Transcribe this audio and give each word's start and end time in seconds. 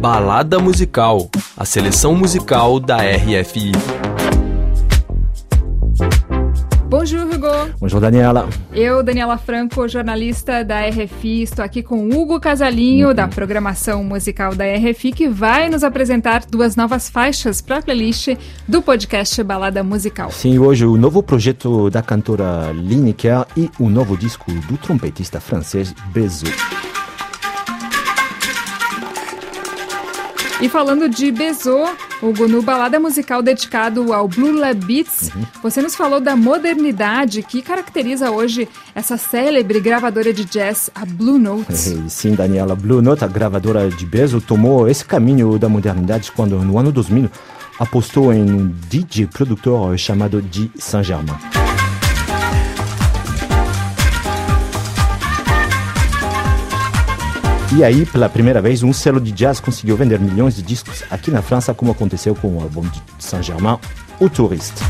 Balada 0.00 0.58
Musical, 0.58 1.30
a 1.56 1.64
seleção 1.64 2.14
musical 2.14 2.78
da 2.78 2.98
RFI. 2.98 3.72
Bonjour, 6.88 7.22
Hugo. 7.22 7.72
Bonjour, 7.80 8.00
Daniela. 8.00 8.48
Eu, 8.72 9.02
Daniela 9.02 9.38
Franco, 9.38 9.88
jornalista 9.88 10.62
da 10.62 10.86
RFI, 10.86 11.42
estou 11.42 11.64
aqui 11.64 11.82
com 11.82 12.08
Hugo 12.10 12.38
Casalinho, 12.38 13.14
da 13.14 13.26
programação 13.26 14.04
musical 14.04 14.54
da 14.54 14.64
RFI, 14.64 15.12
que 15.12 15.28
vai 15.28 15.68
nos 15.68 15.82
apresentar 15.82 16.44
duas 16.44 16.76
novas 16.76 17.08
faixas 17.08 17.60
para 17.60 17.78
a 17.78 17.82
playlist 17.82 18.36
do 18.68 18.82
podcast 18.82 19.42
Balada 19.42 19.82
Musical. 19.82 20.30
Sim, 20.30 20.58
hoje 20.58 20.84
o 20.84 20.96
novo 20.96 21.22
projeto 21.22 21.90
da 21.90 22.02
cantora 22.02 22.70
Lineker 22.72 23.46
e 23.56 23.70
o 23.80 23.88
novo 23.88 24.16
disco 24.16 24.52
do 24.52 24.76
trompetista 24.76 25.40
francês 25.40 25.94
Bezo. 26.12 26.46
E 30.58 30.70
falando 30.70 31.06
de 31.06 31.30
Bezô, 31.30 31.84
Hugo, 32.22 32.48
no 32.48 32.62
balada 32.62 32.98
musical 32.98 33.42
dedicado 33.42 34.14
ao 34.14 34.26
Blue 34.26 34.52
Lab 34.52 34.86
Beats, 34.86 35.30
uhum. 35.34 35.42
você 35.62 35.82
nos 35.82 35.94
falou 35.94 36.18
da 36.18 36.34
modernidade 36.34 37.42
que 37.42 37.60
caracteriza 37.60 38.30
hoje 38.30 38.66
essa 38.94 39.18
célebre 39.18 39.80
gravadora 39.80 40.32
de 40.32 40.46
jazz, 40.46 40.90
a 40.94 41.04
Blue 41.04 41.38
Note. 41.38 41.76
Sim, 42.08 42.34
Daniela, 42.34 42.74
Blue 42.74 43.02
Note, 43.02 43.22
a 43.22 43.28
gravadora 43.28 43.90
de 43.90 44.06
Bezô, 44.06 44.40
tomou 44.40 44.88
esse 44.88 45.04
caminho 45.04 45.58
da 45.58 45.68
modernidade 45.68 46.32
quando, 46.32 46.58
no 46.58 46.78
ano 46.78 46.90
2000, 46.90 47.30
apostou 47.78 48.32
em 48.32 48.42
um 48.42 48.74
DJ 48.88 49.26
produtor 49.26 49.98
chamado 49.98 50.40
Di 50.40 50.70
Saint-Germain. 50.78 51.65
E 57.74 57.82
aí, 57.82 58.06
pela 58.06 58.28
primeira 58.28 58.62
vez, 58.62 58.82
um 58.82 58.92
selo 58.92 59.20
de 59.20 59.32
jazz 59.32 59.58
conseguiu 59.58 59.96
vender 59.96 60.20
milhões 60.20 60.54
de 60.54 60.62
discos 60.62 61.02
aqui 61.10 61.30
na 61.30 61.42
França, 61.42 61.74
como 61.74 61.90
aconteceu 61.90 62.34
com 62.34 62.56
o 62.56 62.60
álbum 62.60 62.82
de 62.82 63.02
Saint-Germain, 63.18 63.78
O 64.20 64.30
Touriste. 64.30 64.82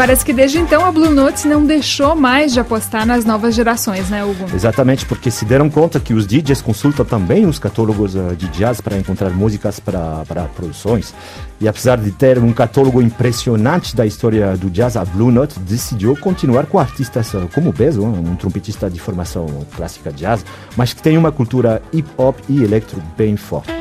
Parece 0.00 0.24
que 0.24 0.32
desde 0.32 0.56
então 0.56 0.82
a 0.82 0.90
Blue 0.90 1.10
Note 1.10 1.46
não 1.46 1.62
deixou 1.62 2.16
mais 2.16 2.54
de 2.54 2.58
apostar 2.58 3.04
nas 3.04 3.26
novas 3.26 3.54
gerações, 3.54 4.08
né, 4.08 4.24
Hugo? 4.24 4.46
Exatamente, 4.54 5.04
porque 5.04 5.30
se 5.30 5.44
deram 5.44 5.68
conta 5.68 6.00
que 6.00 6.14
os 6.14 6.26
DJs 6.26 6.62
consultam 6.62 7.04
também 7.04 7.44
os 7.44 7.58
catálogos 7.58 8.14
uh, 8.14 8.34
de 8.34 8.48
jazz 8.48 8.80
para 8.80 8.96
encontrar 8.96 9.28
músicas 9.28 9.78
para, 9.78 10.24
produções. 10.56 11.12
E 11.60 11.68
apesar 11.68 11.98
de 11.98 12.10
ter 12.12 12.38
um 12.38 12.50
catálogo 12.50 13.02
impressionante 13.02 13.94
da 13.94 14.06
história 14.06 14.56
do 14.56 14.70
jazz, 14.70 14.96
a 14.96 15.04
Blue 15.04 15.30
Note 15.30 15.60
decidiu 15.60 16.16
continuar 16.16 16.64
com 16.64 16.78
artistas 16.78 17.34
uh, 17.34 17.46
como 17.52 17.70
Bezo, 17.70 18.02
um 18.02 18.36
trompetista 18.36 18.88
de 18.88 18.98
formação 18.98 19.66
clássica 19.76 20.10
jazz, 20.10 20.42
mas 20.78 20.94
que 20.94 21.02
tem 21.02 21.18
uma 21.18 21.30
cultura 21.30 21.82
hip 21.92 22.08
hop 22.16 22.38
e 22.48 22.62
electro 22.62 23.02
bem 23.18 23.36
forte. 23.36 23.79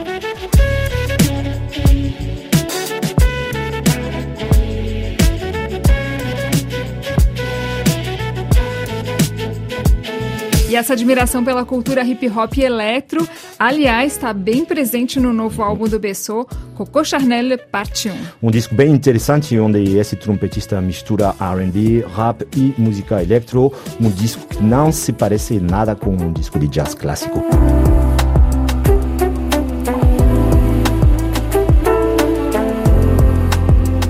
Essa 10.79 10.93
admiração 10.93 11.43
pela 11.43 11.65
cultura 11.65 12.03
hip 12.03 12.27
hop 12.29 12.57
e 12.57 12.63
eletro, 12.63 13.27
aliás, 13.57 14.13
está 14.13 14.31
bem 14.31 14.63
presente 14.63 15.19
no 15.19 15.33
novo 15.33 15.61
álbum 15.61 15.89
do 15.89 15.99
Bessot, 15.99 16.49
Coco 16.73 17.03
Charnel 17.03 17.57
Parte 17.69 18.09
1. 18.09 18.13
Um 18.41 18.49
disco 18.49 18.73
bem 18.73 18.91
interessante 18.91 19.59
onde 19.59 19.97
esse 19.97 20.15
trompetista 20.15 20.79
mistura 20.79 21.35
R&B, 21.39 22.05
rap 22.15 22.47
e 22.55 22.73
música 22.77 23.21
eletro, 23.21 23.73
um 23.99 24.09
disco 24.09 24.47
que 24.47 24.63
não 24.63 24.91
se 24.91 25.11
parece 25.11 25.59
nada 25.59 25.95
com 25.95 26.11
um 26.11 26.31
disco 26.31 26.57
de 26.57 26.67
jazz 26.67 26.93
clássico. 26.95 27.43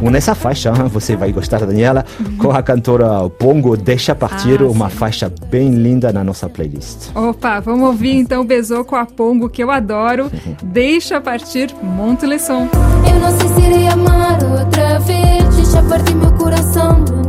Nessa 0.09 0.35
faixa 0.35 0.71
você 0.89 1.15
vai 1.15 1.31
gostar, 1.31 1.59
Daniela, 1.59 2.05
com 2.37 2.51
a 2.51 2.61
cantora 2.61 3.29
Pongo 3.29 3.77
Deixa 3.77 4.15
Partir, 4.15 4.61
ah, 4.61 4.67
uma 4.67 4.89
faixa 4.89 5.31
bem 5.49 5.71
linda 5.71 6.11
na 6.11 6.23
nossa 6.23 6.49
playlist. 6.49 7.09
Opa, 7.15 7.59
vamos 7.59 7.87
ouvir 7.87 8.15
então 8.15 8.45
Bezou 8.45 8.83
com 8.83 8.95
a 8.95 9.05
Pongo, 9.05 9.49
que 9.49 9.63
eu 9.63 9.71
adoro. 9.71 10.31
Deixa 10.63 11.21
Partir, 11.21 11.73
monte 11.81 12.25
le 12.25 12.39
som. 12.39 12.67
Eu 13.07 13.19
não 13.19 13.37
sei 13.37 13.47
se 13.49 13.61
irei 13.61 13.87
amar 13.87 14.43
outra 14.43 14.99
vez, 14.99 15.55
deixa 15.55 15.83
partir 15.83 16.15
meu 16.15 16.31
coração 16.33 17.03
de 17.03 17.28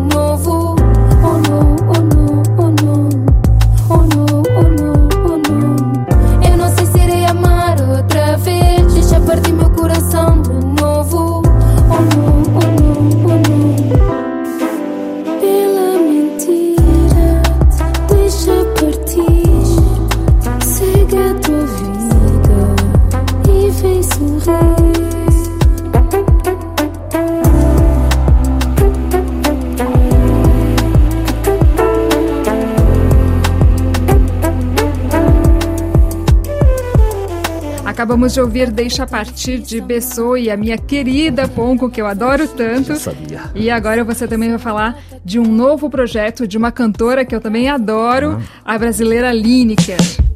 Acabamos 38.00 38.32
de 38.32 38.40
ouvir 38.40 38.70
Deixa 38.70 39.06
Partir 39.06 39.58
de 39.58 39.78
Bessou 39.78 40.38
e 40.38 40.50
a 40.50 40.56
minha 40.56 40.78
querida 40.78 41.46
Ponco, 41.46 41.90
que 41.90 42.00
eu 42.00 42.06
adoro 42.06 42.48
tanto. 42.48 42.92
Eu 42.92 42.96
sabia. 42.96 43.42
E 43.54 43.70
agora 43.70 44.02
você 44.02 44.26
também 44.26 44.48
vai 44.48 44.58
falar 44.58 44.98
de 45.22 45.38
um 45.38 45.44
novo 45.44 45.90
projeto 45.90 46.48
de 46.48 46.56
uma 46.56 46.72
cantora 46.72 47.26
que 47.26 47.34
eu 47.34 47.42
também 47.42 47.68
adoro, 47.68 48.40
ah. 48.64 48.74
a 48.74 48.78
brasileira 48.78 49.30
Lineker. 49.34 50.29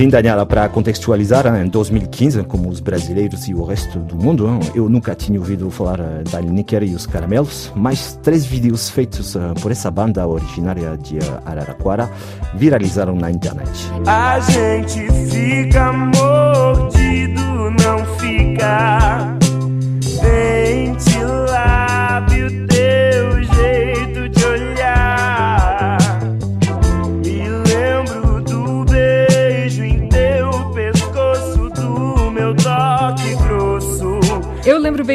Sim, 0.00 0.08
Daniela, 0.08 0.46
para 0.46 0.66
contextualizar, 0.66 1.46
em 1.62 1.68
2015, 1.68 2.42
como 2.44 2.70
os 2.70 2.80
brasileiros 2.80 3.46
e 3.48 3.52
o 3.52 3.62
resto 3.62 3.98
do 3.98 4.16
mundo, 4.16 4.48
eu 4.74 4.88
nunca 4.88 5.14
tinha 5.14 5.38
ouvido 5.38 5.70
falar 5.70 6.00
eh, 6.00 6.22
da 6.22 6.40
Lineker 6.40 6.82
e 6.84 6.94
os 6.94 7.04
Caramelos, 7.04 7.70
mas 7.76 8.18
três 8.22 8.46
vídeos 8.46 8.88
feitos 8.88 9.36
eh, 9.36 9.40
por 9.60 9.70
essa 9.70 9.90
banda 9.90 10.26
originária 10.26 10.96
de 10.96 11.18
eh, 11.18 11.40
Araraquara 11.44 12.10
viralizaram 12.54 13.14
na 13.14 13.30
internet. 13.30 13.70
A 14.06 14.40
gente 14.40 15.06
fica 15.28 15.92
mordido, 15.92 17.42
não 17.78 18.02
fica. 18.16 19.29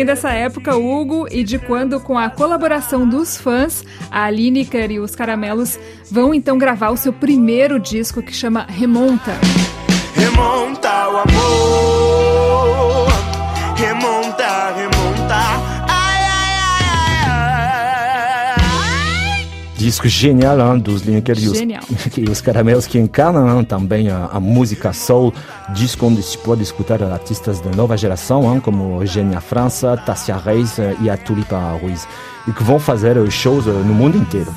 Dessa 0.06 0.32
época, 0.32 0.76
Hugo, 0.76 1.28
e 1.32 1.44
de 1.44 1.58
quando, 1.58 2.00
com 2.00 2.18
a 2.18 2.30
colaboração 2.30 3.08
dos 3.08 3.38
fãs, 3.38 3.84
a 4.12 4.30
Lineker 4.30 4.92
e 4.92 5.00
os 5.00 5.16
Caramelos 5.16 5.80
vão 6.12 6.34
então 6.34 6.58
gravar 6.58 6.92
o 6.92 6.98
seu 6.98 7.12
primeiro 7.12 7.80
disco 7.80 8.22
que 8.22 8.34
chama 8.34 8.66
Remonta. 8.70 9.34
Remonta 10.16 11.10
o 11.10 11.18
amor, 11.18 13.05
disco 19.86 20.08
genial 20.08 20.60
hein, 20.60 20.80
dos 20.80 21.04
Lineker 21.04 21.38
e 21.38 21.48
os, 21.48 21.60
e 22.18 22.24
os 22.28 22.42
caramelos 22.42 22.88
que 22.88 22.98
encarnam 22.98 23.60
hein, 23.60 23.64
também 23.64 24.10
a, 24.10 24.30
a, 24.34 24.40
música 24.40 24.92
soul, 24.92 25.32
disco 25.76 26.08
onde 26.08 26.24
se 26.24 26.36
pode 26.40 26.64
escutar 26.64 27.04
artistas 27.04 27.62
da 27.62 27.70
nova 27.70 27.96
geração, 27.96 28.52
hein, 28.52 28.60
como 28.60 29.00
Eugênia 29.00 29.40
França, 29.40 29.96
Tassia 29.96 30.38
Reis 30.38 30.80
eh, 30.80 30.96
e 31.02 31.10
a 31.10 31.16
Tulipa 31.16 31.78
Ruiz, 31.80 32.08
e 32.48 32.52
que 32.52 32.64
vão 32.64 32.80
fazer 32.80 33.16
shows 33.30 33.68
eh, 33.68 33.72
no 33.72 33.94
mundo 33.94 34.18
inteiro. 34.18 34.52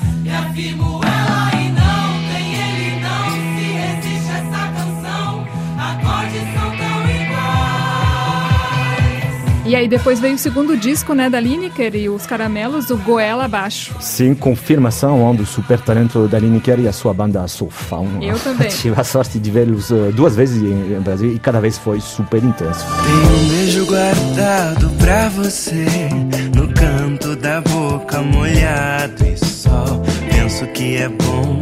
E 9.69 9.75
aí 9.75 9.87
depois 9.87 10.19
veio 10.19 10.33
o 10.33 10.37
segundo 10.39 10.75
disco, 10.75 11.13
né, 11.13 11.29
da 11.29 11.39
Lineker 11.39 11.95
e 11.95 12.09
os 12.09 12.25
Caramelos, 12.25 12.89
o 12.89 12.97
Goela 12.97 13.45
Abaixo. 13.45 13.93
Sim, 13.99 14.33
confirmação 14.33 15.35
do 15.35 15.45
super 15.45 15.79
talento 15.79 16.27
da 16.27 16.39
Lineker 16.39 16.79
e 16.79 16.87
a 16.87 16.91
sua 16.91 17.13
banda 17.13 17.47
Sofão. 17.47 18.07
Eu 18.19 18.39
também. 18.39 18.69
Tive 18.73 18.99
a 18.99 19.03
sorte 19.03 19.37
de 19.37 19.51
vê-los 19.51 19.91
uh, 19.91 20.11
duas 20.11 20.35
vezes 20.35 20.59
em 20.59 20.99
Brasil 21.01 21.33
e 21.35 21.37
cada 21.37 21.61
vez 21.61 21.77
foi 21.77 22.01
super 22.01 22.43
intenso. 22.43 22.83
Tem 22.83 23.13
um 23.13 23.47
beijo 23.47 23.85
guardado 23.85 24.89
pra 24.97 25.29
você 25.29 25.85
no 26.55 26.67
canto 26.73 27.35
da 27.35 27.61
boca 27.61 28.23
molhado 28.23 29.23
e 29.23 29.37
só 29.37 29.85
penso 30.31 30.65
que 30.73 30.97
é 30.97 31.09
bom 31.09 31.61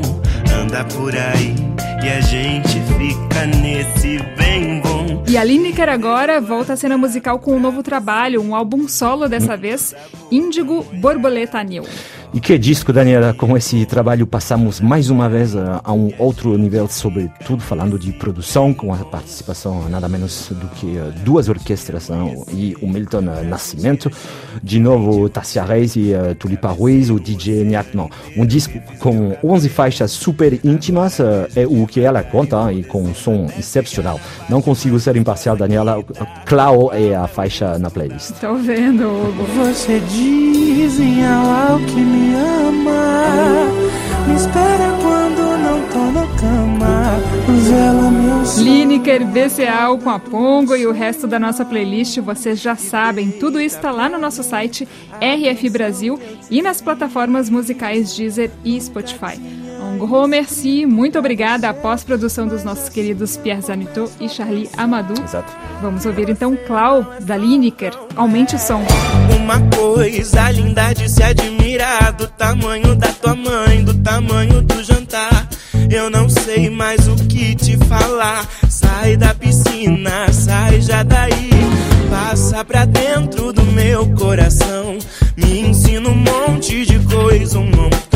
anda 0.62 0.86
por 0.86 1.14
aí 1.14 1.54
e 2.02 2.08
a 2.08 2.22
gente 2.22 2.82
fica 2.98 3.46
nesse 3.48 4.18
bem 4.38 4.77
E 5.28 5.38
a 5.38 5.44
Lineker 5.44 5.90
agora 5.90 6.40
volta 6.40 6.74
à 6.74 6.76
cena 6.76 6.98
musical 6.98 7.40
com 7.40 7.56
um 7.56 7.60
novo 7.60 7.84
trabalho, 7.84 8.42
um 8.42 8.56
álbum 8.56 8.88
solo 8.88 9.28
dessa 9.28 9.56
vez, 9.56 9.94
Índigo 10.32 10.84
Borboleta 10.94 11.62
New. 11.64 11.84
E 12.34 12.42
que 12.42 12.58
disco, 12.58 12.92
Daniela, 12.92 13.34
com 13.34 13.56
esse 13.56 13.86
trabalho 13.86 14.28
passamos 14.28 14.82
mais 14.82 15.10
uma 15.10 15.30
vez 15.30 15.56
a, 15.56 15.80
a 15.82 15.94
um 15.94 16.12
outro 16.20 16.58
nível, 16.58 16.88
sobretudo 16.90 17.64
falando 17.64 17.98
de 17.98 18.12
produção, 18.12 18.74
com 18.74 18.94
a 18.94 18.98
participação 18.98 19.88
nada 19.90 20.10
menos 20.10 20.50
do 20.52 20.68
que 20.68 20.86
uh, 20.88 21.14
duas 21.24 21.48
orquestras 21.48 22.10
não? 22.10 22.46
e 22.52 22.76
o 22.82 22.88
Milton 22.88 23.20
uh, 23.20 23.44
Nascimento, 23.46 24.12
de 24.62 24.78
novo 24.78 25.30
Tassia 25.30 25.64
Reis 25.64 25.96
e 25.96 26.12
uh, 26.12 26.36
Tulipa 26.36 26.68
Ruiz, 26.68 27.10
o 27.10 27.18
DJ 27.18 27.64
Niatman. 27.64 28.10
Um 28.36 28.46
disco 28.46 28.78
com 29.00 29.38
11 29.42 29.70
faixas 29.70 30.12
super 30.12 30.60
íntimas, 30.66 31.20
é 31.56 31.66
o 31.66 31.88
que 31.88 32.02
ela 32.02 32.24
conta 32.24 32.72
e 32.74 32.84
com 32.84 33.04
um 33.04 33.16
som 33.16 33.48
excepcional. 33.58 34.20
Não 34.50 34.62
consigo 34.62 35.00
ser 35.00 35.16
imparcial, 35.16 35.56
Daniela, 35.56 36.04
Clau 36.46 36.94
é 36.94 37.16
a 37.16 37.26
faixa 37.28 37.80
na 37.80 37.90
playlist. 37.90 38.32
Tô 38.42 38.56
vendo, 38.56 39.06
Hugo. 39.06 39.44
Você 39.58 40.02
diz 40.02 41.00
em 41.00 41.26
ao 41.26 41.80
que 41.80 42.17
me 42.18 42.36
ama, 42.36 43.68
me 44.28 44.36
espera 44.36 44.98
quando 45.02 45.58
não 45.58 45.82
tô 45.90 46.12
na 46.12 46.28
cama, 46.38 47.08
meu. 48.12 48.64
Lineker, 48.64 49.26
BCAO 49.26 49.98
com 50.00 50.10
a 50.10 50.20
Pongo 50.20 50.76
e 50.76 50.88
o 50.88 50.92
resto 50.92 51.28
da 51.28 51.40
nossa 51.40 51.64
playlist, 51.64 52.20
vocês 52.20 52.60
já 52.60 52.76
sabem. 52.76 53.32
Tudo 53.32 53.60
isso 53.60 53.76
está 53.76 53.92
lá 53.92 54.10
no 54.10 54.18
nosso 54.18 54.44
site 54.44 54.88
RF 55.22 55.70
Brasil 55.70 56.20
e 56.50 56.62
nas 56.62 56.82
plataformas 56.82 57.50
musicais 57.50 58.16
Deezer 58.16 58.52
e 58.64 58.80
Spotify. 58.80 59.67
Gros 59.98 60.30
merci, 60.30 60.86
muito 60.86 61.18
obrigada 61.18 61.70
à 61.70 61.74
pós-produção 61.74 62.48
dos 62.48 62.64
nossos 62.64 62.88
queridos 62.88 63.36
Pierre 63.36 63.62
Zanito 63.62 64.10
e 64.20 64.30
Charlie 64.30 64.70
Amadou. 64.78 65.18
Exato. 65.24 65.52
Vamos 65.82 66.06
ouvir 66.06 66.30
então 66.30 66.56
Clau, 66.68 67.16
da 67.22 67.36
Lineker. 67.36 67.94
Aumente 68.16 68.56
o 68.56 68.60
som. 68.60 68.84
Uma 69.36 69.60
coisa 69.76 70.52
linda 70.52 70.94
de 70.94 71.10
se 71.10 71.24
admirar 71.24 72.14
do 72.14 72.28
tamanho 72.28 72.96
da 72.96 73.08
tua 73.08 73.36
mãe, 73.36 73.84
do 73.84 73.94
tamanho 73.96 74.62
do 74.62 74.84
jantar. 74.84 75.48
Eu 75.90 76.10
não 76.10 76.30
sei 76.30 76.70
mais 76.70 77.08
o 77.08 77.16
que 77.28 77.56
te 77.56 77.76
falar. 77.86 78.46
Sai 78.70 79.18
da 79.18 79.34
piscina, 79.34 80.32
sai 80.32 80.80
já 80.80 81.02
daí. 81.02 81.50
Passa 82.10 82.64
pra 82.64 82.86
dentro 82.86 83.52
do 83.52 83.64
meu 83.64 84.08
coração. 84.12 84.98
Me 85.36 85.62
ensina 85.62 86.08
um 86.10 86.16
monte 86.16 86.86
de 86.86 87.00
coisa, 87.00 87.58
um 87.58 87.66
montão. 87.66 88.07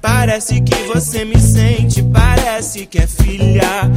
Parece 0.00 0.60
que 0.60 0.74
você 0.92 1.24
me 1.24 1.38
sente, 1.38 2.02
parece 2.02 2.86
que 2.86 2.98
é 2.98 3.06
filha 3.06 3.90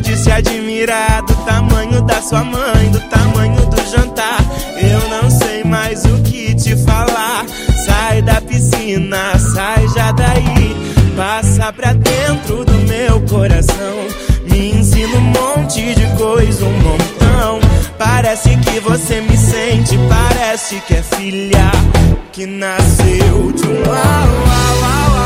de 0.00 0.16
se 0.16 0.30
admirar 0.30 1.22
do 1.22 1.34
tamanho 1.44 2.00
da 2.02 2.22
sua 2.22 2.42
mãe, 2.42 2.90
do 2.90 3.00
tamanho 3.00 3.66
do 3.66 3.90
jantar. 3.90 4.38
Eu 4.76 5.08
não 5.08 5.30
sei 5.30 5.62
mais 5.64 6.04
o 6.04 6.22
que 6.22 6.54
te 6.54 6.76
falar. 6.76 7.44
Sai 7.84 8.22
da 8.22 8.40
piscina, 8.40 9.38
sai 9.38 9.86
já 9.88 10.12
daí. 10.12 10.76
Passa 11.16 11.72
pra 11.72 11.92
dentro 11.92 12.64
do 12.64 12.72
meu 12.88 13.20
coração. 13.22 14.06
Me 14.50 14.72
ensina 14.72 15.18
um 15.18 15.20
monte 15.20 15.94
de 15.94 16.06
coisa, 16.16 16.64
um 16.64 16.78
montão. 16.80 17.60
Parece 17.98 18.56
que 18.56 18.80
você 18.80 19.20
me 19.20 19.36
sente, 19.36 19.98
parece 20.08 20.80
que 20.86 20.94
é 20.94 21.02
filha 21.02 21.70
que 22.32 22.46
nasceu 22.46 23.52
de 23.52 23.66
um 23.66 23.84
au, 23.84 23.94
au, 23.94 25.16
au, 25.16 25.19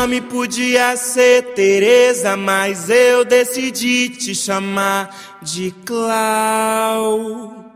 nome 0.00 0.22
podia 0.22 0.96
ser 0.96 1.52
Teresa, 1.54 2.34
mas 2.34 2.88
eu 2.88 3.22
decidi 3.22 4.08
te 4.08 4.34
chamar 4.34 5.14
de 5.42 5.72
Clau. 5.84 7.69